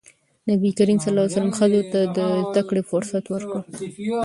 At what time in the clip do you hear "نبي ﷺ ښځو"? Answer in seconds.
0.49-1.81